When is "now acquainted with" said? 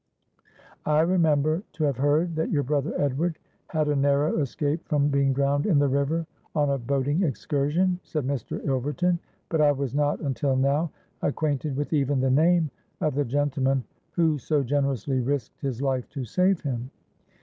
10.55-11.93